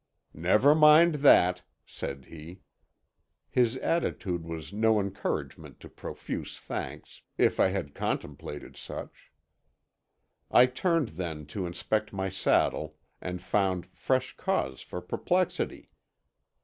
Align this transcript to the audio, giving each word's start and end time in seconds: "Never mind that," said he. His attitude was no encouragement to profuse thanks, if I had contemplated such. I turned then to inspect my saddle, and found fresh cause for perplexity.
"Never 0.33 0.73
mind 0.73 1.15
that," 1.21 1.61
said 1.85 2.25
he. 2.25 2.61
His 3.51 3.77
attitude 3.77 4.43
was 4.43 4.73
no 4.73 4.99
encouragement 4.99 5.79
to 5.81 5.89
profuse 5.89 6.57
thanks, 6.57 7.21
if 7.37 7.59
I 7.59 7.67
had 7.67 7.93
contemplated 7.93 8.75
such. 8.75 9.31
I 10.49 10.65
turned 10.65 11.09
then 11.09 11.45
to 11.53 11.67
inspect 11.67 12.13
my 12.13 12.29
saddle, 12.29 12.97
and 13.21 13.43
found 13.43 13.85
fresh 13.85 14.35
cause 14.37 14.81
for 14.81 15.01
perplexity. 15.01 15.91